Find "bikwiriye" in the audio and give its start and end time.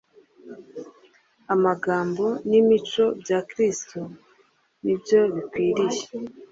5.33-6.03